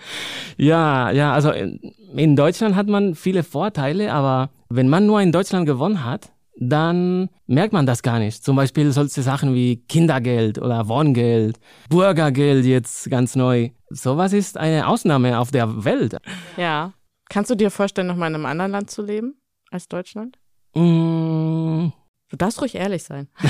Ja, 0.58 1.12
ja, 1.12 1.32
also 1.32 1.52
in 1.52 1.80
in 2.16 2.36
Deutschland 2.36 2.76
hat 2.76 2.88
man 2.88 3.14
viele 3.14 3.44
Vorteile, 3.44 4.12
aber 4.12 4.50
wenn 4.68 4.90
man 4.90 5.06
nur 5.06 5.22
in 5.22 5.32
Deutschland 5.32 5.68
gewonnen 5.68 6.04
hat, 6.04 6.32
dann 6.58 7.30
merkt 7.46 7.72
man 7.72 7.86
das 7.86 8.02
gar 8.02 8.18
nicht. 8.18 8.44
Zum 8.44 8.56
Beispiel 8.56 8.92
solche 8.92 9.22
Sachen 9.22 9.54
wie 9.54 9.86
Kindergeld 9.88 10.58
oder 10.58 10.88
Wohngeld, 10.88 11.60
Bürgergeld 11.90 12.66
jetzt 12.66 13.12
ganz 13.12 13.36
neu. 13.36 13.70
Sowas 13.90 14.34
ist 14.34 14.58
eine 14.58 14.88
Ausnahme 14.88 15.38
auf 15.38 15.52
der 15.52 15.86
Welt. 15.86 16.18
Ja. 16.58 16.94
Kannst 17.30 17.52
du 17.52 17.56
dir 17.56 17.70
vorstellen, 17.70 18.08
noch 18.08 18.16
mal 18.16 18.28
in 18.28 18.36
einem 18.36 18.48
anderen 18.48 18.72
Land 18.72 18.90
zu 18.90 19.04
leben 19.04 19.36
als 19.70 19.88
Deutschland? 19.88 20.40
Mm, 20.76 21.92
Du 22.30 22.38
darfst 22.38 22.62
ruhig 22.62 22.76
ehrlich 22.76 23.04
sein. 23.04 23.28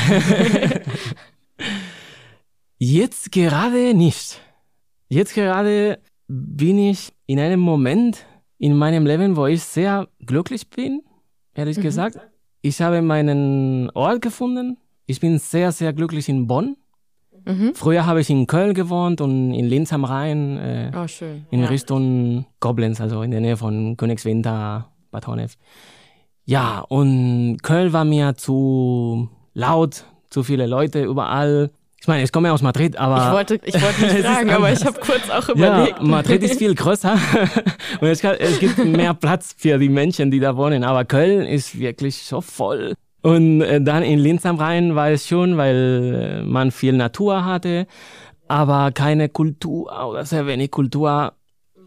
Jetzt 2.78 3.32
gerade 3.32 3.94
nicht. 3.94 4.40
Jetzt 5.08 5.34
gerade 5.34 6.00
bin 6.28 6.78
ich 6.78 7.14
in 7.26 7.40
einem 7.40 7.60
Moment 7.60 8.26
in 8.58 8.76
meinem 8.78 9.06
Leben, 9.06 9.36
wo 9.38 9.46
ich 9.48 9.64
sehr 9.64 10.08
glücklich 10.26 10.70
bin, 10.70 11.02
ehrlich 11.54 11.78
Mhm. 11.78 11.82
gesagt. 11.84 12.20
Ich 12.62 12.82
habe 12.82 13.02
meinen 13.02 13.90
Ort 13.92 14.22
gefunden. 14.22 14.78
Ich 15.06 15.20
bin 15.20 15.38
sehr, 15.40 15.72
sehr 15.72 15.94
glücklich 15.94 16.28
in 16.30 16.48
Bonn. 16.48 16.76
Mhm. 17.46 17.76
Früher 17.76 18.06
habe 18.08 18.22
ich 18.22 18.30
in 18.30 18.48
Köln 18.48 18.74
gewohnt 18.74 19.22
und 19.22 19.54
in 19.54 19.66
Linz 19.66 19.94
am 19.94 20.04
Rhein, 20.04 20.58
äh, 20.58 20.92
Oh, 20.96 21.06
in 21.52 21.62
ja. 21.62 21.68
Richtung 21.68 22.46
Koblenz, 22.60 23.00
also 23.00 23.22
in 23.22 23.30
der 23.32 23.40
Nähe 23.42 23.56
von 23.56 23.96
Königswinter, 23.98 24.90
Bad 25.12 25.28
Honnef. 25.28 25.56
Ja, 26.46 26.80
und 26.88 27.58
Köln 27.64 27.92
war 27.94 28.06
mir 28.06 28.36
zu 28.36 29.30
laut, 29.54 30.06
zu 30.30 30.44
viele 30.44 30.68
Leute 30.68 31.04
überall. 31.04 31.72
Ich 32.00 32.08
meine, 32.08 32.24
ich 32.24 32.32
komme 32.32 32.54
aus 32.54 32.62
Madrid, 32.62 32.98
aber 32.98 33.18
Ich 33.28 33.34
wollte, 33.34 33.60
ich 33.66 33.82
wollte 33.82 34.02
nicht 34.02 34.18
fragen, 34.28 34.52
aber 34.52 34.72
ich 34.72 34.86
habe 34.86 35.00
kurz 35.00 35.28
auch 35.30 35.50
überlegt. 35.50 35.98
ja, 35.98 36.04
Madrid 36.06 36.44
ist 36.44 36.60
viel 36.60 36.76
größer 36.76 37.14
und 38.00 38.08
es, 38.08 38.22
kann, 38.22 38.36
es 38.38 38.60
gibt 38.60 38.78
mehr 38.86 39.16
Platz 39.16 39.56
für 39.58 39.80
die 39.80 39.90
Menschen, 39.90 40.30
die 40.30 40.40
da 40.40 40.56
wohnen. 40.56 40.84
Aber 40.84 41.04
Köln 41.06 41.48
ist 41.48 41.80
wirklich 41.80 42.18
so 42.24 42.42
voll. 42.42 42.94
Und 43.24 43.62
äh, 43.62 43.82
dann 43.82 44.04
in 44.04 44.20
Linz 44.20 44.46
am 44.46 44.58
Rhein 44.58 44.94
war 44.94 45.10
es 45.10 45.28
schon, 45.28 45.58
weil 45.58 46.42
äh, 46.42 46.44
man 46.44 46.70
viel 46.70 46.94
Natur 46.94 47.44
hatte, 47.44 47.88
aber 48.48 48.92
keine 48.92 49.30
Kultur 49.30 49.92
oder 50.08 50.26
sehr 50.26 50.46
wenig 50.46 50.70
Kultur 50.70 51.34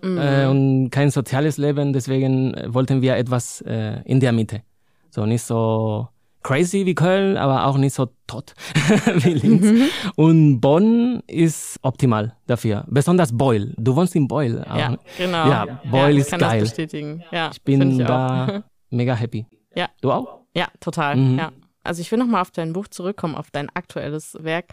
Mhm. 0.02 0.18
äh, 0.18 0.46
und 0.46 0.90
kein 0.90 1.10
soziales 1.10 1.56
Leben. 1.58 1.92
Deswegen 1.92 2.54
äh, 2.54 2.72
wollten 2.72 3.02
wir 3.02 3.16
etwas 3.16 3.60
äh, 3.62 4.00
in 4.04 4.20
der 4.20 4.32
Mitte. 4.32 4.62
So 5.10 5.26
nicht 5.26 5.42
so 5.42 6.08
crazy 6.42 6.86
wie 6.86 6.94
Köln, 6.94 7.36
aber 7.36 7.66
auch 7.66 7.76
nicht 7.76 7.94
so 7.94 8.08
tot 8.26 8.54
wie 9.16 9.34
Linz. 9.34 9.66
Mhm. 9.66 9.88
Und 10.16 10.60
Bonn 10.60 11.22
ist 11.26 11.78
optimal 11.82 12.36
dafür. 12.46 12.84
Besonders 12.88 13.36
Beul. 13.36 13.74
Du 13.76 13.94
wohnst 13.96 14.14
in 14.14 14.28
Beul. 14.28 14.64
auch, 14.68 14.76
Ja, 14.76 14.90
ne? 14.90 14.98
genau. 15.18 15.48
Ja, 15.48 15.80
Beul 15.90 16.10
ich 16.12 16.18
ist 16.18 16.30
kann 16.30 16.40
geil. 16.40 16.60
Das 16.60 16.68
bestätigen. 16.70 17.22
Ja, 17.30 17.50
Ich 17.52 17.60
bin 17.62 17.98
ich 18.00 18.06
da 18.06 18.62
mega 18.90 19.14
happy. 19.14 19.46
Ja. 19.74 19.88
Du 20.00 20.12
auch? 20.12 20.40
Ja, 20.54 20.68
total. 20.80 21.16
Mhm. 21.16 21.38
Ja. 21.38 21.52
Also 21.84 22.00
ich 22.02 22.10
will 22.12 22.18
nochmal 22.18 22.42
auf 22.42 22.50
dein 22.50 22.72
Buch 22.72 22.88
zurückkommen, 22.88 23.34
auf 23.34 23.50
dein 23.50 23.68
aktuelles 23.74 24.36
Werk. 24.40 24.66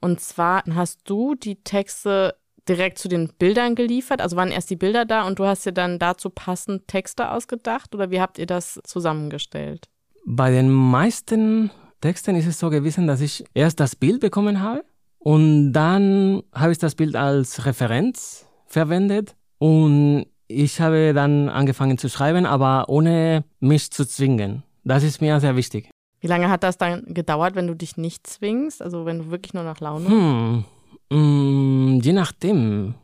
Und 0.00 0.20
zwar 0.20 0.64
hast 0.74 1.00
du 1.08 1.34
die 1.34 1.56
Texte 1.62 2.34
direkt 2.68 2.98
zu 2.98 3.08
den 3.08 3.28
Bildern 3.38 3.74
geliefert. 3.74 4.20
Also 4.20 4.36
waren 4.36 4.50
erst 4.50 4.70
die 4.70 4.76
Bilder 4.76 5.04
da 5.04 5.26
und 5.26 5.38
du 5.38 5.44
hast 5.44 5.66
dir 5.66 5.72
dann 5.72 5.98
dazu 5.98 6.30
passend 6.30 6.86
Texte 6.88 7.30
ausgedacht 7.30 7.94
oder 7.94 8.10
wie 8.10 8.20
habt 8.20 8.38
ihr 8.38 8.46
das 8.46 8.80
zusammengestellt? 8.84 9.88
Bei 10.24 10.50
den 10.50 10.70
meisten 10.70 11.70
Texten 12.00 12.36
ist 12.36 12.46
es 12.46 12.58
so 12.58 12.70
gewesen, 12.70 13.06
dass 13.06 13.20
ich 13.20 13.44
erst 13.54 13.80
das 13.80 13.96
Bild 13.96 14.20
bekommen 14.20 14.60
habe 14.60 14.84
und 15.18 15.72
dann 15.72 16.42
habe 16.54 16.72
ich 16.72 16.78
das 16.78 16.94
Bild 16.94 17.16
als 17.16 17.64
Referenz 17.66 18.46
verwendet 18.66 19.36
und 19.58 20.26
ich 20.48 20.80
habe 20.80 21.12
dann 21.14 21.48
angefangen 21.48 21.98
zu 21.98 22.08
schreiben, 22.08 22.46
aber 22.46 22.88
ohne 22.88 23.44
mich 23.60 23.90
zu 23.90 24.06
zwingen. 24.06 24.62
Das 24.84 25.02
ist 25.02 25.20
mir 25.20 25.40
sehr 25.40 25.56
wichtig. 25.56 25.88
Wie 26.20 26.26
lange 26.28 26.50
hat 26.50 26.62
das 26.62 26.78
dann 26.78 27.02
gedauert, 27.06 27.56
wenn 27.56 27.66
du 27.66 27.74
dich 27.74 27.96
nicht 27.96 28.26
zwingst? 28.26 28.80
Also 28.80 29.06
wenn 29.06 29.18
du 29.18 29.30
wirklich 29.30 29.54
nur 29.54 29.64
nach 29.64 29.80
Laune? 29.80 30.08
Hm, 30.08 30.64
mm, 31.10 32.00
je 32.02 32.12
nachdem. 32.12 32.94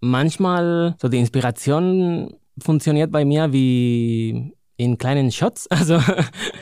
Manchmal, 0.00 0.94
so 1.02 1.08
die 1.08 1.18
Inspiration 1.18 2.34
funktioniert 2.62 3.10
bei 3.10 3.24
mir 3.24 3.52
wie 3.52 4.52
in 4.76 4.96
kleinen 4.96 5.32
Shots. 5.32 5.66
Also 5.70 5.98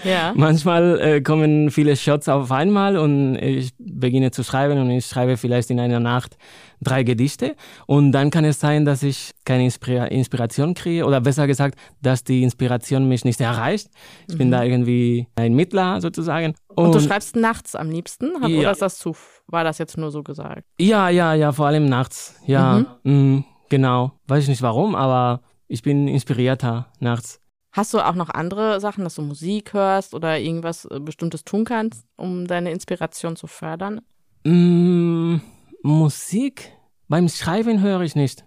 Ja. 0.05 0.33
manchmal 0.35 0.99
äh, 1.01 1.21
kommen 1.21 1.71
viele 1.71 1.97
Shots 1.97 2.29
auf 2.31 2.51
einmal 2.51 2.97
und 2.97 3.37
ich 3.37 3.73
beginne 3.79 4.31
zu 4.31 4.43
schreiben 4.43 4.79
und 4.79 4.91
ich 4.91 5.05
schreibe 5.07 5.37
vielleicht 5.37 5.71
in 5.71 5.79
einer 5.81 6.01
Nacht 6.01 6.39
drei 6.81 7.03
Gedichte 7.03 7.57
und 7.87 8.13
dann 8.13 8.31
kann 8.31 8.45
es 8.47 8.59
sein, 8.61 8.85
dass 8.87 9.03
ich 9.03 9.33
keine 9.45 9.65
Inspira 9.65 10.07
Inspiration 10.07 10.73
kriege 10.75 11.05
oder 11.05 11.21
besser 11.21 11.47
gesagt, 11.47 11.79
dass 12.01 12.25
die 12.25 12.43
Inspiration 12.43 13.07
mich 13.09 13.25
nicht 13.25 13.41
erreicht. 13.41 13.89
Ich 14.29 14.39
bin 14.39 14.51
da 14.51 14.63
irgendwie 14.65 15.27
ein 15.37 15.55
Mittler 15.55 16.01
sozusagen. 16.01 16.55
Mhm. 16.77 16.85
Und, 16.85 16.95
du 16.95 17.01
schreibst 17.01 17.37
nachts 17.37 17.75
am 17.75 17.91
liebsten? 17.91 18.33
Hab, 18.43 18.49
Ja. 18.49 18.59
Oder 18.61 18.71
ist 18.73 18.83
das 18.83 18.99
zu, 18.99 19.15
war 19.47 19.65
das 19.65 19.79
jetzt 19.79 19.97
nur 19.97 20.11
so 20.11 20.23
gesagt? 20.23 20.65
Ja, 20.79 21.09
ja, 21.09 21.35
ja, 21.35 21.53
vor 21.53 21.67
allem 21.67 21.87
nachts. 21.87 22.35
Ja, 22.47 22.99
mm, 23.05 23.39
genau. 23.69 24.13
Weiß 24.27 24.43
ich 24.45 24.49
nicht 24.49 24.63
warum, 24.63 24.95
aber 24.95 25.41
ich 25.69 25.83
bin 25.83 26.07
inspirierter 26.09 26.87
nachts. 27.01 27.41
Hast 27.73 27.93
du 27.93 28.01
auch 28.01 28.15
noch 28.15 28.31
andere 28.31 28.81
Sachen, 28.81 29.05
dass 29.05 29.17
du 29.17 29.23
Musik 29.23 29.75
hörst 29.75 30.15
oder 30.15 30.39
irgendwas 30.39 30.87
äh, 30.87 30.99
Bestimmtes 31.01 31.45
tun 31.45 31.65
kannst, 31.65 32.07
um 32.17 32.47
deine 32.47 32.71
Inspiration 32.73 33.37
zu 33.37 33.47
fördern? 33.47 34.01
Mm, 34.45 35.37
Musik 35.83 36.73
beim 37.09 37.29
Schreiben 37.29 37.81
höre 37.81 38.01
ich 38.03 38.15
nicht, 38.17 38.45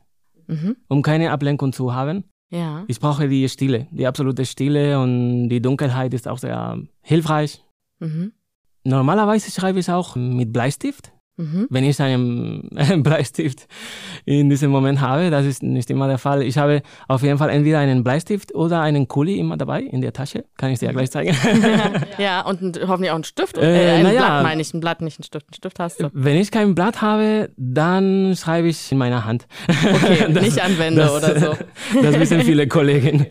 Mhm. 0.47 0.75
um 0.87 1.01
keine 1.01 1.31
Ablenkung 1.31 1.73
zu 1.73 1.93
haben. 1.93 2.23
Ja. 2.49 2.83
Ich 2.87 2.99
brauche 2.99 3.27
die 3.29 3.47
Stille, 3.47 3.87
die 3.91 4.07
absolute 4.07 4.45
Stille 4.45 4.99
und 4.99 5.49
die 5.49 5.61
Dunkelheit 5.61 6.13
ist 6.15 6.27
auch 6.27 6.39
sehr 6.39 6.79
hilfreich. 7.01 7.63
Mhm. 7.99 8.31
Normalerweise 8.83 9.51
schreibe 9.51 9.79
ich 9.79 9.89
auch 9.91 10.15
mit 10.15 10.51
Bleistift. 10.53 11.11
Mhm. 11.41 11.67
wenn 11.69 11.85
ich 11.85 12.01
einen 12.01 12.67
Bleistift 13.01 13.67
in 14.25 14.49
diesem 14.49 14.71
Moment 14.71 14.99
habe, 14.99 15.29
das 15.29 15.45
ist 15.45 15.63
nicht 15.63 15.89
immer 15.89 16.09
der 16.09 16.17
Fall. 16.17 16.43
Ich 16.43 16.57
habe 16.57 16.81
auf 17.07 17.23
jeden 17.23 17.37
Fall 17.37 17.49
entweder 17.49 17.79
einen 17.79 18.03
Bleistift 18.03 18.53
oder 18.53 18.81
einen 18.81 19.07
Kuli 19.07 19.39
immer 19.39 19.55
dabei 19.55 19.83
in 19.83 20.01
der 20.01 20.11
Tasche. 20.11 20.43
Kann 20.57 20.71
ich 20.71 20.79
dir 20.79 20.87
ja 20.87 20.91
gleich 20.91 21.09
zeigen. 21.11 21.33
ja, 22.17 22.41
und 22.45 22.61
ein, 22.61 22.73
hoffentlich 22.89 23.11
auch 23.11 23.15
ein 23.15 23.23
Stift. 23.23 23.57
Äh, 23.57 24.01
Äh, 24.01 24.05
ein. 24.05 24.11
Blatt 24.17 24.43
meine 24.43 24.61
ich, 24.61 24.73
ein 24.73 24.81
Blatt, 24.81 24.99
nicht 25.01 25.17
ein 25.17 25.23
Stift. 25.23 25.49
Ein 25.49 25.53
Stift 25.53 25.79
hast 25.79 26.01
du. 26.01 26.09
Wenn 26.11 26.35
ich 26.35 26.51
kein 26.51 26.75
Blatt 26.75 27.01
habe, 27.01 27.51
dann 27.55 28.35
schreibe 28.37 28.67
ich 28.67 28.91
in 28.91 28.97
meiner 28.97 29.23
Hand. 29.23 29.47
Okay, 29.69 30.25
Das- 30.33 30.43
nicht 30.43 30.61
an 30.61 30.77
Wände 30.77 30.99
das- 31.03 31.23
oder 31.23 31.39
so. 31.39 31.55
Das 32.01 32.19
wissen 32.19 32.41
viele 32.41 32.67
Kollegen. 32.67 33.27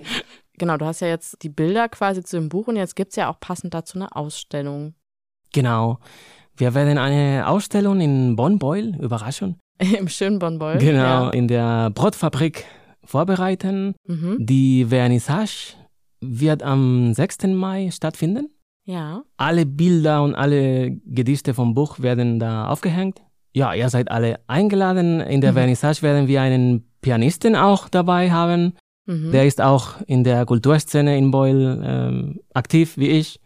Genau, 0.59 0.77
du 0.77 0.85
hast 0.85 1.01
ja 1.01 1.09
jetzt 1.09 1.43
die 1.43 1.49
Bilder 1.49 1.89
quasi 1.89 2.23
zu 2.23 2.37
dem 2.39 2.49
Buch 2.49 2.67
und 2.69 2.77
jetzt 2.77 2.97
gibt's 2.97 3.17
ja 3.17 3.31
auch 3.31 3.41
passend 3.41 3.75
dazu 3.75 3.99
eine 3.99 4.15
Ausstellung 4.15 4.95
Genau. 5.53 5.99
Wir 6.57 6.75
werden 6.75 6.99
eine 6.99 7.47
Ausstellung 7.49 8.01
in 8.01 8.37
Bonn-Beul, 8.37 8.97
Überraschung, 9.01 9.57
im 9.79 10.09
schönen 10.09 10.39
Bonn-Beul. 10.39 10.79
genau, 10.79 11.25
Ja. 11.27 11.31
in 11.31 11.49
der 11.49 11.91
Brotfabrik 11.91 12.65
vorbereiten. 13.05 13.95
Mhm. 14.07 14.37
Die 14.41 14.85
Vernissage 14.87 15.75
wird 16.21 16.63
am 16.63 17.15
6. 17.15 17.45
Mai 17.55 17.91
stattfinden. 17.91 18.51
ja. 18.85 19.23
Alle 19.37 19.65
Bilder 19.67 20.23
und 20.23 20.35
alle 20.35 20.91
Gedichte 21.07 21.55
vom 21.55 21.75
Buch 21.75 22.01
werden 22.01 22.39
da 22.39 22.69
aufgehängt. 22.69 23.23
Ja, 23.55 23.73
ihr 23.75 23.89
seid 23.89 24.11
alle 24.11 24.41
eingeladen. 24.47 25.21
In 25.21 25.41
der 25.41 25.53
Mhm. 25.53 25.57
Vernissage 25.57 26.03
werden 26.03 26.27
wir 26.29 26.43
einen 26.43 26.91
Pianisten 27.01 27.57
auch 27.57 27.89
dabei 27.89 28.31
haben. 28.31 28.75
Mhm. 29.09 29.33
Der 29.33 29.47
ist 29.47 29.61
auch 29.61 29.95
in 30.07 30.23
der 30.23 30.45
Kulturszene 30.45 31.17
in 31.17 31.31
Beul 31.31 31.83
ähm, 31.83 32.41
aktiv 32.53 32.99
wie 32.99 33.09
ich. 33.09 33.41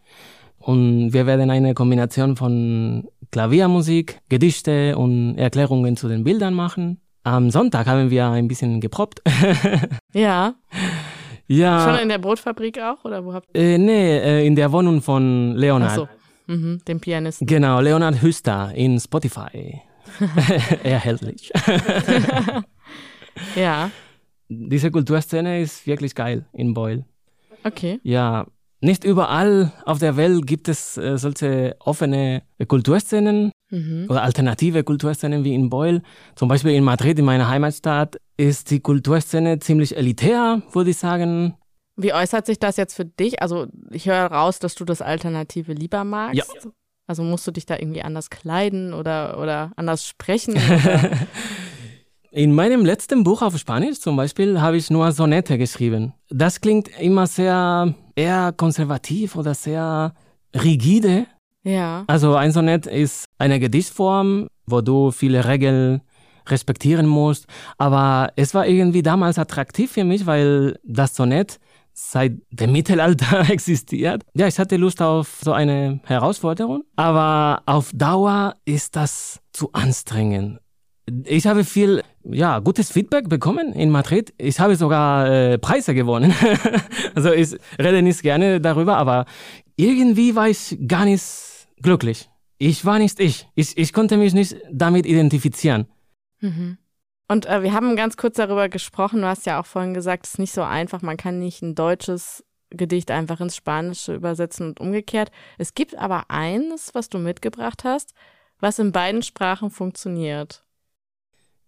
Und 0.59 1.13
wir 1.13 1.25
werden 1.25 1.49
eine 1.49 1.73
Kombination 1.73 2.35
von 2.35 3.07
Klaviermusik, 3.31 4.19
Gedichte 4.27 4.97
und 4.97 5.37
Erklärungen 5.37 5.95
zu 5.95 6.09
den 6.09 6.25
Bildern 6.25 6.53
machen. 6.53 6.99
Am 7.23 7.49
Sonntag 7.49 7.87
haben 7.87 8.09
wir 8.09 8.27
ein 8.27 8.47
bisschen 8.47 8.81
geprobt. 8.81 9.21
Ja. 10.13 10.53
ja. 11.47 11.89
Schon 11.89 12.03
in 12.03 12.09
der 12.09 12.19
Brotfabrik 12.19 12.79
auch? 12.79 13.03
Oder 13.03 13.25
wo 13.25 13.33
habt 13.33 13.47
Äh, 13.57 13.79
nee, 13.79 14.17
äh, 14.19 14.45
in 14.45 14.55
der 14.55 14.71
Wohnung 14.71 15.01
von 15.01 15.55
Leonard. 15.55 15.91
Ach 15.91 15.95
so. 15.95 16.07
Mhm, 16.45 16.81
dem 16.87 16.99
Pianisten. 16.99 17.47
Genau, 17.47 17.79
Leonard 17.79 18.21
Hüster 18.21 18.71
in 18.75 18.99
Spotify. 18.99 19.81
Erhältlich. 20.83 21.51
Ja. 23.55 23.89
Diese 24.69 24.91
Kulturszene 24.91 25.61
ist 25.61 25.85
wirklich 25.87 26.15
geil 26.15 26.45
in 26.53 26.73
Beul. 26.73 27.03
Okay. 27.63 27.99
Ja, 28.03 28.47
nicht 28.81 29.03
überall 29.05 29.71
auf 29.85 29.99
der 29.99 30.17
Welt 30.17 30.45
gibt 30.45 30.67
es 30.67 30.97
äh, 30.97 31.17
solche 31.17 31.75
offene 31.79 32.43
Kulturszenen 32.67 33.51
Mhm. 33.73 34.05
oder 34.07 34.21
alternative 34.21 34.83
Kulturszenen 34.83 35.43
wie 35.43 35.55
in 35.55 35.69
Beul. 35.71 36.03
Zum 36.35 36.47
Beispiel 36.47 36.73
in 36.73 36.83
Madrid, 36.83 37.17
in 37.17 37.25
meiner 37.25 37.49
Heimatstadt, 37.49 38.17
ist 38.37 38.69
die 38.69 38.81
Kulturszene 38.81 39.57
ziemlich 39.59 39.97
elitär, 39.97 40.61
würde 40.73 40.91
ich 40.91 40.97
sagen. 40.97 41.55
Wie 41.95 42.13
äußert 42.13 42.45
sich 42.45 42.59
das 42.59 42.77
jetzt 42.77 42.93
für 42.93 43.05
dich? 43.05 43.41
Also 43.41 43.65
ich 43.89 44.07
höre 44.07 44.25
raus, 44.27 44.59
dass 44.59 44.75
du 44.75 44.85
das 44.85 45.01
Alternative 45.01 45.73
lieber 45.73 46.03
magst. 46.03 46.35
Ja. 46.37 46.43
Also 47.07 47.23
musst 47.23 47.47
du 47.47 47.51
dich 47.51 47.65
da 47.65 47.77
irgendwie 47.79 48.03
anders 48.03 48.29
kleiden 48.29 48.93
oder, 48.93 49.39
oder 49.41 49.71
anders 49.75 50.05
sprechen? 50.05 50.53
Oder? 50.53 51.09
In 52.35 52.55
meinem 52.55 52.83
letzten 52.83 53.23
Buch 53.23 53.43
auf 53.43 53.55
Spanisch 53.59 53.99
zum 53.99 54.15
Beispiel 54.15 54.59
habe 54.59 54.75
ich 54.75 54.89
nur 54.89 55.11
Sonette 55.11 55.59
geschrieben. 55.59 56.13
Das 56.31 56.61
klingt 56.61 56.87
immer 56.99 57.27
sehr 57.27 57.93
eher 58.15 58.51
konservativ 58.57 59.35
oder 59.35 59.53
sehr 59.53 60.15
rigide. 60.55 61.27
ja. 61.63 62.03
Also 62.07 62.33
ein 62.33 62.51
Sonett 62.51 62.87
ist 62.87 63.25
eine 63.37 63.59
Gedichtform, 63.59 64.47
wo 64.65 64.81
du 64.81 65.11
viele 65.11 65.45
Regeln 65.47 66.01
respektieren 66.47 67.05
musst. 67.05 67.45
Aber 67.77 68.31
es 68.35 68.55
war 68.55 68.65
irgendwie 68.65 69.03
damals 69.03 69.37
attraktiv 69.37 69.91
für 69.91 70.03
mich, 70.03 70.25
weil 70.25 70.79
das 70.83 71.15
Sonett 71.15 71.59
seit 71.93 72.33
dem 72.49 72.71
Mittelalter 72.71 73.41
existiert. 73.51 74.23
Ja, 74.33 74.47
ich 74.47 74.57
hatte 74.57 74.77
Lust 74.77 75.03
auf 75.03 75.39
so 75.43 75.53
eine 75.53 75.99
Herausforderung. 76.05 76.83
Aber 76.95 77.61
auf 77.67 77.91
Dauer 77.93 78.55
ist 78.65 78.95
das 78.95 79.39
zu 79.51 79.71
anstrengend. 79.73 80.62
Ich 81.25 81.47
habe 81.47 81.65
viel, 81.65 82.01
ja, 82.23 82.59
gutes 82.59 82.91
Feedback 82.91 83.27
bekommen 83.27 83.73
in 83.73 83.89
Madrid. 83.89 84.33
Ich 84.37 84.59
habe 84.59 84.75
sogar 84.75 85.29
äh, 85.29 85.57
Preise 85.57 85.93
gewonnen. 85.93 86.33
also 87.15 87.31
ich 87.31 87.57
rede 87.77 88.01
nicht 88.01 88.21
gerne 88.21 88.61
darüber, 88.61 88.97
aber 88.97 89.25
irgendwie 89.75 90.35
war 90.35 90.47
ich 90.47 90.77
gar 90.87 91.05
nicht 91.05 91.23
glücklich. 91.81 92.29
Ich 92.57 92.85
war 92.85 92.99
nicht 92.99 93.19
ich. 93.19 93.47
Ich, 93.55 93.77
ich 93.77 93.91
konnte 93.91 94.15
mich 94.17 94.33
nicht 94.33 94.55
damit 94.71 95.05
identifizieren. 95.05 95.87
Mhm. 96.39 96.77
Und 97.27 97.45
äh, 97.47 97.63
wir 97.63 97.73
haben 97.73 97.95
ganz 97.95 98.15
kurz 98.15 98.37
darüber 98.37 98.69
gesprochen. 98.69 99.21
Du 99.21 99.27
hast 99.27 99.45
ja 99.45 99.59
auch 99.59 99.65
vorhin 99.65 99.93
gesagt, 99.93 100.25
es 100.25 100.33
ist 100.33 100.39
nicht 100.39 100.53
so 100.53 100.63
einfach. 100.63 101.01
Man 101.01 101.17
kann 101.17 101.39
nicht 101.39 101.61
ein 101.61 101.75
deutsches 101.75 102.45
Gedicht 102.69 103.11
einfach 103.11 103.39
ins 103.41 103.55
Spanische 103.55 104.15
übersetzen 104.15 104.67
und 104.67 104.79
umgekehrt. 104.79 105.31
Es 105.57 105.73
gibt 105.73 105.97
aber 105.97 106.25
eines, 106.29 106.93
was 106.95 107.09
du 107.09 107.19
mitgebracht 107.19 107.83
hast, 107.83 108.13
was 108.59 108.79
in 108.79 108.91
beiden 108.91 109.21
Sprachen 109.21 109.69
funktioniert. 109.69 110.63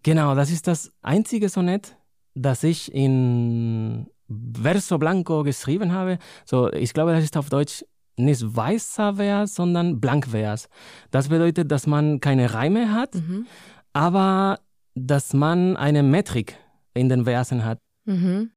Genau, 0.06 0.36
das 0.36 0.52
ist 0.52 0.68
das 0.68 0.92
einzige 1.02 1.50
Sonett, 1.50 1.98
das 2.36 2.64
ich 2.64 2.94
in 2.94 4.06
Verso 4.54 5.00
Blanco 5.00 5.42
geschrieben 5.42 5.94
habe. 5.94 6.20
So, 6.46 6.72
ich 6.72 6.94
glaube, 6.94 7.12
das 7.14 7.24
ist 7.24 7.36
auf 7.38 7.50
Deutsch 7.50 7.84
nicht 8.16 8.44
weißer 8.56 9.16
Vers, 9.16 9.56
sondern 9.56 10.00
Blankvers. 10.00 10.70
Das 11.10 11.30
bedeutet, 11.30 11.72
dass 11.72 11.88
man 11.88 12.20
keine 12.20 12.54
Reime 12.54 12.94
hat, 12.94 13.16
Mhm. 13.16 13.48
aber 13.94 14.60
dass 14.94 15.34
man 15.34 15.76
eine 15.76 16.04
Metrik 16.04 16.56
in 16.94 17.10
den 17.10 17.24
Versen 17.26 17.66
hat. 17.66 17.80
Mhm. 18.06 18.52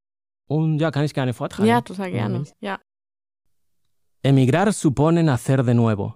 Und 0.48 0.78
ja, 0.80 0.90
kann 0.90 1.04
ich 1.04 1.14
gerne 1.14 1.32
vortragen. 1.32 1.66
Ja, 1.68 1.80
total 1.80 2.11
gerne. 2.11 2.44
Ja. 2.61 2.78
Emigrar 4.22 4.70
supone 4.72 5.22
nacer 5.22 5.62
de 5.62 5.72
nuevo. 5.74 6.12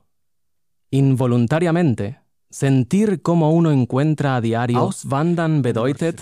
Involuntariamente. 0.90 2.21
Sentir 2.52 3.22
como 3.22 3.50
uno 3.50 3.70
encuentra 3.70 4.36
a 4.36 4.40
diario. 4.42 4.78
Auswandern 4.78 5.62
bedeutet, 5.62 6.20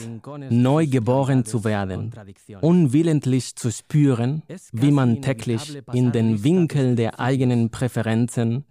neu 0.48 0.86
geboren 0.86 1.44
zu 1.44 1.64
werden. 1.64 2.12
Unwillentlich 2.60 3.56
zu 3.56 3.72
spüren, 3.72 4.44
wie 4.72 4.92
man 4.92 5.22
täglich 5.22 5.82
in 5.92 6.12
den 6.12 6.44
Winkel 6.44 6.94
der 6.94 7.18
eigenen 7.18 7.70
Präferenzen 7.70 8.64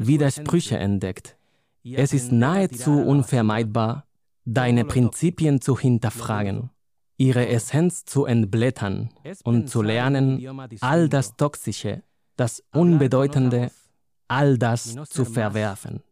Widersprüche 0.00 0.78
entdeckt. 0.78 1.36
Es 1.84 2.12
ist 2.12 2.32
nahezu 2.32 3.00
unvermeidbar, 3.00 4.04
deine 4.44 4.84
Prinzipien 4.84 5.60
zu 5.60 5.78
hinterfragen, 5.78 6.70
ihre 7.16 7.46
Essenz 7.46 8.04
zu 8.04 8.24
entblättern 8.24 9.10
und 9.44 9.68
zu 9.68 9.80
lernen, 9.80 10.44
all 10.80 11.08
das 11.08 11.36
Toxische, 11.36 12.02
das 12.36 12.64
Unbedeutende, 12.72 13.70
all 14.28 14.58
das 14.58 14.94
zu 15.08 15.24
verwerfen. 15.24 16.02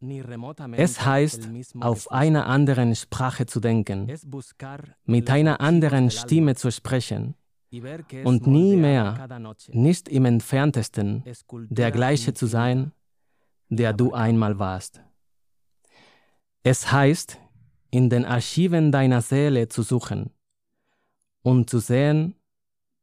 Es 0.72 1.04
heißt, 1.04 1.48
auf 1.80 2.10
einer 2.10 2.46
anderen 2.46 2.94
Sprache 2.94 3.46
zu 3.46 3.60
denken, 3.60 4.12
mit 5.04 5.30
einer 5.30 5.60
anderen 5.60 6.10
Stimme 6.10 6.54
zu 6.54 6.70
sprechen 6.70 7.34
und 8.24 8.46
nie 8.46 8.76
mehr, 8.76 9.28
nicht 9.68 10.08
im 10.08 10.24
entferntesten, 10.24 11.24
der 11.68 11.90
gleiche 11.90 12.34
zu 12.34 12.46
sein, 12.46 12.92
der 13.68 13.92
du 13.92 14.12
einmal 14.12 14.58
warst. 14.58 15.00
Es 16.62 16.90
heißt, 16.90 17.38
in 17.90 18.10
den 18.10 18.24
Archiven 18.24 18.90
deiner 18.90 19.20
Seele 19.20 19.68
zu 19.68 19.82
suchen 19.82 20.30
und 21.42 21.68
zu 21.68 21.78
sehen, 21.78 22.34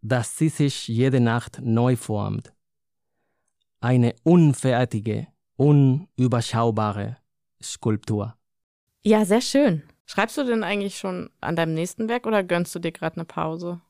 dass 0.02 0.38
sie 0.38 0.50
sich 0.50 0.88
jede 0.88 1.20
Nacht 1.20 1.60
neu 1.62 1.96
formt. 1.96 2.54
Eine 3.82 4.14
unfertige, 4.24 5.28
unüberschaubare 5.58 7.18
Skulptur. 7.62 8.36
Ja, 9.04 9.26
sehr 9.26 9.42
schön. 9.42 9.82
Schreibst 10.06 10.38
du 10.38 10.44
denn 10.44 10.64
eigentlich 10.64 10.98
schon 10.98 11.32
an 11.42 11.56
deinem 11.56 11.74
nächsten 11.74 12.08
Werk 12.08 12.28
oder 12.28 12.44
gönnst 12.44 12.76
du 12.76 12.80
dir 12.80 12.92
gerade 12.92 13.16
eine 13.16 13.26
Pause? 13.26 13.82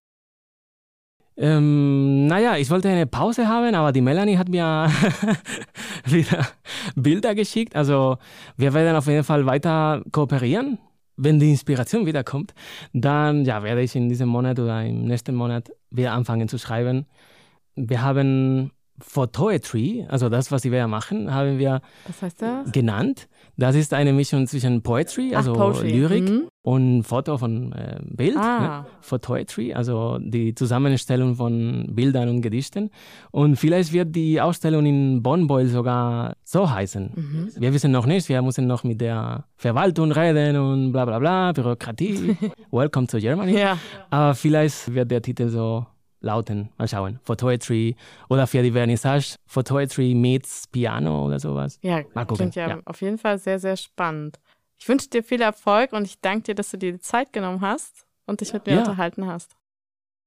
Ähm, 1.36 2.28
naja, 2.28 2.56
ich 2.56 2.70
wollte 2.70 2.88
eine 2.88 3.06
Pause 3.06 3.50
haben, 3.50 3.76
aber 3.76 3.92
die 3.92 4.02
Melanie 4.02 4.38
hat 4.38 4.48
mir 4.48 4.90
wieder 6.06 6.48
Bilder 6.96 7.36
geschickt. 7.36 7.76
Also 7.76 8.18
wir 8.56 8.74
werden 8.74 8.96
auf 8.96 9.08
jeden 9.08 9.26
Fall 9.26 9.46
weiter 9.46 10.04
kooperieren. 10.12 10.80
Wenn 11.18 11.40
die 11.40 11.50
Inspiration 11.50 12.06
wiederkommt, 12.06 12.54
dann 12.94 13.44
ja, 13.44 13.62
werde 13.62 13.82
ich 13.82 13.96
in 13.96 14.08
diesem 14.08 14.30
Monat 14.30 14.58
oder 14.58 14.86
im 14.86 15.04
nächsten 15.04 15.36
Monat 15.36 15.70
wieder 15.90 16.14
anfangen 16.14 16.48
zu 16.48 16.58
schreiben. 16.58 17.06
Wir 17.76 18.02
haben 18.02 18.72
Photoetry, 19.02 20.06
also 20.10 20.30
das, 20.30 20.52
was 20.52 20.64
wir 20.64 20.88
machen, 20.88 21.34
haben 21.34 21.58
wir 21.60 21.82
Was 22.08 22.22
heißt 22.22 22.42
das? 22.42 22.72
genannt. 22.72 23.28
Das 23.58 23.76
ist 23.76 23.94
eine 23.94 24.14
Mischung 24.14 24.48
zwischen 24.48 24.82
Poetry, 24.82 25.32
Ach, 25.34 25.38
also 25.40 25.54
Poetry. 25.54 25.92
Lyrik, 25.92 26.30
Mhm. 26.30 26.48
und 26.64 27.04
Foto 27.04 27.38
von 27.38 27.72
äh, 27.74 28.00
Bild. 28.04 28.36
Ne? 28.36 28.42
Ah. 28.42 28.86
Photoetry, 29.02 29.74
also 29.74 30.18
die 30.20 30.56
Zusammenstellung 30.56 31.36
von 31.36 31.88
Bildern 31.92 32.30
und 32.30 32.42
Gedichten. 32.42 32.90
Und 33.32 33.58
vielleicht 33.58 33.94
wird 33.94 34.16
die 34.16 34.40
Ausstellung 34.42 34.86
in 34.86 35.22
Bonn-Beul 35.22 35.68
sogar 35.68 36.36
so 36.44 36.70
heißen. 36.70 37.12
Mhm. 37.16 37.50
Wir 37.62 37.74
wissen 37.74 37.92
noch 37.92 38.06
nicht, 38.06 38.30
wir 38.30 38.42
müssen 38.42 38.68
noch 38.68 38.84
mit 38.84 39.02
der 39.02 39.46
Verwaltung 39.58 40.12
reden 40.12 40.56
und 40.58 40.92
bla 40.92 41.06
bla 41.06 41.20
bla, 41.20 41.52
Bürokratie. 41.52 42.38
Welcome 42.72 43.08
to 43.08 43.18
Germany. 43.20 43.58
Ja. 43.60 43.78
Aber 44.10 44.34
vielleicht 44.36 44.94
wird 44.94 45.12
der 45.12 45.22
Titel 45.22 45.50
so 45.50 45.86
Lauten. 46.22 46.70
Mal 46.78 46.88
schauen. 46.88 47.20
Photoetry 47.24 47.96
oder 48.30 48.48
für 48.48 48.64
die 48.64 48.72
Vernissage 48.72 49.36
Photoetry 49.48 50.14
meets 50.16 50.68
Piano 50.68 51.26
oder 51.26 51.40
sowas. 51.40 51.80
Ja, 51.82 52.04
Mal 52.14 52.26
gucken. 52.26 52.38
klingt 52.38 52.56
ja, 52.56 52.70
ja 52.70 52.80
auf 52.86 53.02
jeden 53.02 53.18
Fall 53.18 53.38
sehr, 53.38 53.60
sehr 53.60 53.76
spannend. 53.76 54.40
Ich 54.78 54.88
wünsche 54.88 55.10
dir 55.10 55.24
viel 55.24 55.42
Erfolg 55.42 55.94
und 55.94 56.06
ich 56.06 56.20
danke 56.22 56.44
dir, 56.44 56.56
dass 56.56 56.72
du 56.72 56.78
dir 56.78 56.94
die 56.94 57.00
Zeit 57.00 57.34
genommen 57.34 57.62
hast 57.62 58.06
und 58.26 58.42
dich 58.42 58.54
mit 58.54 58.66
mir 58.66 58.74
ja. 58.74 58.80
unterhalten 58.80 59.28
hast. 59.28 59.56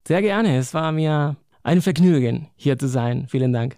Sehr 0.06 0.20
gerne. 0.20 0.56
Es 0.58 0.74
war 0.74 0.92
mir 0.92 1.36
ein 1.62 1.80
Vergnügen, 1.80 2.48
hier 2.56 2.78
zu 2.78 2.88
sein. 2.88 3.26
Vielen 3.28 3.52
Dank. 3.52 3.76